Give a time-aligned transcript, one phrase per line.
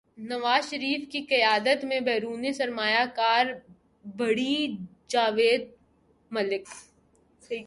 [0.17, 3.53] نواز شریف کی قیادت میں بیرونی سرمایہ کاری
[4.05, 4.77] بڑھی
[5.07, 5.67] جاوید
[6.31, 6.67] ملک